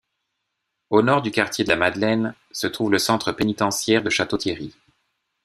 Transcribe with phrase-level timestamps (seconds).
[0.89, 4.73] Au nord du quartier de la Madeleine, se trouve le centre pénitentiaire de Château-Thierry.